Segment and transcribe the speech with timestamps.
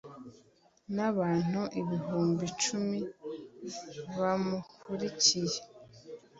[0.95, 2.99] n'abantu ibihumbi cumi
[4.17, 5.59] bamukurikiye